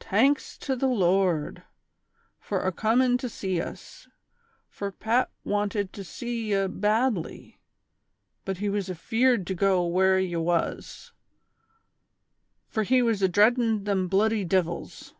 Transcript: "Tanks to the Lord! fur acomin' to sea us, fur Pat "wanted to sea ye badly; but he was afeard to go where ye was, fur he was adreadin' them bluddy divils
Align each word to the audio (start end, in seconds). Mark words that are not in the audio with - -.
"Tanks 0.00 0.58
to 0.62 0.74
the 0.74 0.88
Lord! 0.88 1.62
fur 2.40 2.66
acomin' 2.66 3.16
to 3.18 3.28
sea 3.28 3.60
us, 3.60 4.08
fur 4.68 4.90
Pat 4.90 5.30
"wanted 5.44 5.92
to 5.92 6.02
sea 6.02 6.50
ye 6.52 6.66
badly; 6.66 7.60
but 8.44 8.56
he 8.56 8.68
was 8.68 8.90
afeard 8.90 9.46
to 9.46 9.54
go 9.54 9.86
where 9.86 10.18
ye 10.18 10.34
was, 10.34 11.12
fur 12.66 12.82
he 12.82 13.02
was 13.02 13.22
adreadin' 13.22 13.84
them 13.84 14.08
bluddy 14.08 14.44
divils 14.44 15.14